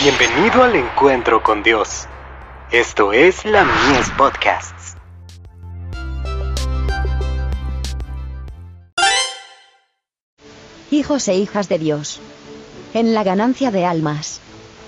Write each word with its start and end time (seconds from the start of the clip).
Bienvenido 0.00 0.62
al 0.62 0.76
encuentro 0.76 1.42
con 1.42 1.64
Dios. 1.64 2.06
Esto 2.70 3.12
es 3.12 3.44
la 3.44 3.64
Mies 3.64 4.08
Podcasts. 4.16 4.94
Hijos 10.92 11.26
e 11.26 11.34
hijas 11.34 11.68
de 11.68 11.80
Dios. 11.80 12.20
En 12.94 13.12
la 13.12 13.24
ganancia 13.24 13.72
de 13.72 13.86
almas. 13.86 14.40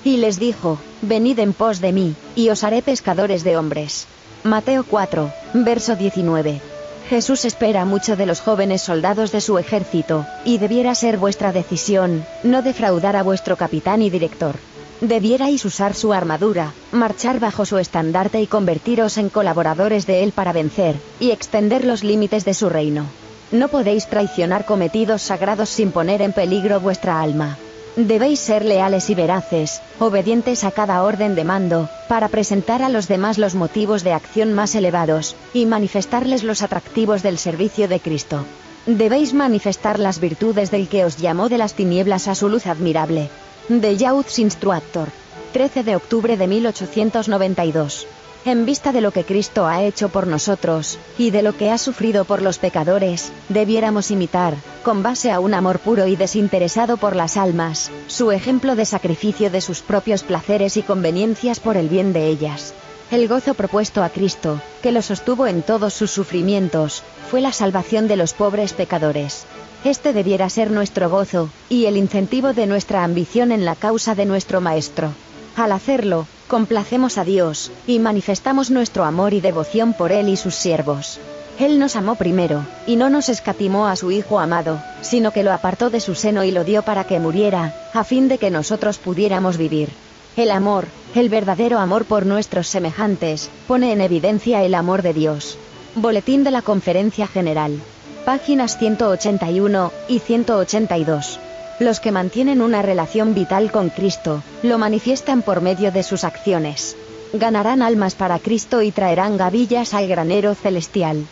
Y 0.05 0.19
les 0.19 0.39
dijo, 0.39 0.79
Venid 1.03 1.41
en 1.41 1.55
pos 1.55 1.81
de 1.81 1.91
mí, 1.91 2.15
y 2.37 2.51
os 2.51 2.63
haré 2.63 2.81
pescadores 2.81 3.43
de 3.43 3.57
hombres. 3.57 4.07
Mateo 4.45 4.85
4, 4.85 5.33
verso 5.55 5.97
19. 5.97 6.61
Jesús 7.09 7.45
espera 7.45 7.85
mucho 7.85 8.15
de 8.15 8.27
los 8.27 8.41
jóvenes 8.41 8.83
soldados 8.83 9.33
de 9.33 9.41
su 9.41 9.59
ejército, 9.59 10.25
y 10.45 10.59
debiera 10.59 10.95
ser 10.95 11.19
vuestra 11.19 11.51
decisión, 11.51 12.25
no 12.45 12.63
defraudar 12.63 13.16
a 13.16 13.24
vuestro 13.24 13.56
capitán 13.56 14.02
y 14.02 14.11
director. 14.11 14.55
Debierais 15.01 15.65
usar 15.65 15.95
su 15.95 16.13
armadura, 16.13 16.75
marchar 16.93 17.41
bajo 17.41 17.65
su 17.65 17.79
estandarte 17.79 18.43
y 18.43 18.47
convertiros 18.47 19.17
en 19.17 19.31
colaboradores 19.31 20.07
de 20.07 20.23
él 20.23 20.33
para 20.33 20.53
vencer, 20.53 20.97
y 21.19 21.31
extender 21.31 21.87
los 21.87 22.05
límites 22.05 22.45
de 22.45 22.53
su 22.53 22.69
reino. 22.69 23.07
No 23.51 23.69
podéis 23.69 24.09
traicionar 24.09 24.67
cometidos 24.67 25.23
sagrados 25.23 25.71
sin 25.71 25.91
poner 25.91 26.21
en 26.21 26.35
peligro 26.35 26.81
vuestra 26.81 27.23
alma. 27.23 27.57
Debéis 27.97 28.41
ser 28.41 28.63
leales 28.63 29.09
y 29.09 29.15
veraces, 29.15 29.81
obedientes 29.99 30.65
a 30.65 30.71
cada 30.71 31.03
orden 31.03 31.35
de 31.35 31.45
mando, 31.45 31.89
para 32.07 32.29
presentar 32.29 32.83
a 32.83 32.91
los 32.91 33.09
demás 33.09 33.39
los 33.39 33.55
motivos 33.55 34.05
de 34.05 34.12
acción 34.12 34.53
más 34.53 34.75
elevados, 34.75 35.35
y 35.55 35.65
manifestarles 35.65 36.45
los 36.45 36.61
atractivos 36.61 37.23
del 37.23 37.39
servicio 37.39 37.89
de 37.89 38.01
Cristo. 38.01 38.45
Debéis 38.87 39.33
manifestar 39.33 39.98
las 39.98 40.21
virtudes 40.21 40.71
del 40.71 40.89
que 40.89 41.05
os 41.05 41.17
llamó 41.17 41.48
de 41.48 41.59
las 41.59 41.75
tinieblas 41.75 42.29
a 42.29 42.35
su 42.35 42.48
luz 42.48 42.67
admirable. 42.67 43.31
De 43.70 43.97
Youth 43.97 44.38
Instructor. 44.38 45.11
13 45.53 45.84
de 45.84 45.95
octubre 45.95 46.36
de 46.36 46.48
1892 46.48 48.08
en 48.45 48.67
vista 48.67 48.91
de 48.91 49.00
lo 49.00 49.12
que 49.12 49.22
Cristo 49.22 49.67
ha 49.67 49.83
hecho 49.83 50.08
por 50.08 50.27
nosotros, 50.27 50.98
y 51.19 51.31
de 51.31 51.42
lo 51.42 51.56
que 51.56 51.70
ha 51.70 51.78
sufrido 51.78 52.25
por 52.25 52.42
los 52.42 52.58
pecadores, 52.58 53.30
debiéramos 53.48 54.11
imitar, 54.11 54.55
con 54.83 55.03
base 55.05 55.30
a 55.30 55.39
un 55.41 55.55
amor 55.55 55.78
puro 55.78 56.06
y 56.06 56.17
desinteresado 56.17 56.97
por 56.97 57.14
las 57.14 57.36
almas, 57.36 57.92
su 58.08 58.33
ejemplo 58.33 58.75
de 58.75 58.86
sacrificio 58.86 59.50
de 59.50 59.61
sus 59.61 59.83
propios 59.83 60.25
placeres 60.25 60.77
y 60.77 60.83
conveniencias 60.83 61.61
por 61.61 61.77
el 61.77 61.89
bien 61.89 62.12
de 62.12 62.28
ellas. 62.28 62.75
El 63.11 63.28
gozo 63.28 63.55
propuesto 63.55 64.02
a 64.02 64.08
Cristo, 64.08 64.61
que 64.83 64.91
lo 64.91 65.02
sostuvo 65.02 65.47
en 65.47 65.62
todos 65.62 65.95
sus 65.95 66.11
sufrimientos, 66.11 67.02
fue 67.30 67.41
la 67.41 67.52
salvación 67.52 68.08
de 68.08 68.17
los 68.17 68.33
pobres 68.33 68.73
pecadores. 68.73 69.45
Este 69.84 70.12
debiera 70.12 70.50
ser 70.50 70.70
nuestro 70.70 71.09
gozo, 71.09 71.48
y 71.70 71.86
el 71.86 71.97
incentivo 71.97 72.53
de 72.53 72.67
nuestra 72.67 73.03
ambición 73.03 73.50
en 73.50 73.64
la 73.64 73.75
causa 73.75 74.14
de 74.14 74.27
nuestro 74.27 74.61
Maestro. 74.61 75.12
Al 75.56 75.73
hacerlo, 75.73 76.27
complacemos 76.48 77.17
a 77.17 77.25
Dios, 77.25 77.73
y 77.86 77.98
manifestamos 77.98 78.70
nuestro 78.70 79.05
amor 79.05 79.33
y 79.33 79.41
devoción 79.41 79.95
por 79.95 80.12
Él 80.12 80.28
y 80.28 80.36
sus 80.36 80.55
siervos. 80.55 81.19
Él 81.58 81.78
nos 81.78 81.97
amó 81.97 82.17
primero, 82.17 82.67
y 82.86 82.97
no 82.97 83.08
nos 83.08 83.31
escatimó 83.31 83.86
a 83.86 83.97
su 83.97 84.11
Hijo 84.11 84.39
amado, 84.39 84.83
sino 85.01 85.31
que 85.31 85.42
lo 85.42 85.53
apartó 85.53 85.89
de 85.89 86.01
su 86.01 86.14
seno 86.14 86.45
y 86.45 86.51
lo 86.51 86.64
dio 86.64 86.83
para 86.83 87.05
que 87.05 87.19
muriera, 87.19 87.75
a 87.95 88.05
fin 88.05 88.28
de 88.28 88.36
que 88.36 88.51
nosotros 88.51 88.98
pudiéramos 88.98 89.56
vivir. 89.56 89.89
El 90.36 90.51
amor, 90.51 90.86
el 91.14 91.31
verdadero 91.31 91.78
amor 91.78 92.05
por 92.05 92.27
nuestros 92.27 92.69
semejantes, 92.69 93.48
pone 93.67 93.92
en 93.92 94.03
evidencia 94.03 94.62
el 94.62 94.75
amor 94.75 95.01
de 95.01 95.14
Dios. 95.14 95.56
Boletín 95.95 96.45
de 96.45 96.51
la 96.51 96.62
Conferencia 96.62 97.27
General. 97.27 97.81
Páginas 98.25 98.77
181 98.77 99.93
y 100.09 100.19
182. 100.19 101.41
Los 101.79 102.01
que 102.01 102.13
mantienen 102.13 102.61
una 102.61 102.83
relación 102.83 103.35
vital 103.35 103.73
con 103.73 103.89
Cristo, 103.89 104.43
lo 104.63 104.77
manifiestan 104.77 105.41
por 105.41 105.63
medio 105.63 105.91
de 105.91 106.03
sus 106.03 106.25
acciones. 106.25 106.97
Ganarán 107.33 107.81
almas 107.81 108.15
para 108.15 108.39
Cristo 108.39 108.83
y 108.83 108.91
traerán 108.91 109.39
gavillas 109.39 109.95
al 109.95 110.07
granero 110.07 110.55
celestial. 110.55 111.25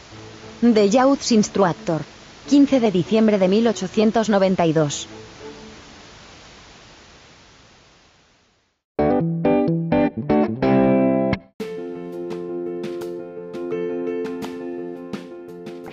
The 0.63 0.89
Youth 0.89 1.31
Instructor. 1.31 2.01
15 2.49 2.81
de 2.81 2.91
diciembre 2.91 3.39
de 3.39 3.49
1892. 3.49 5.09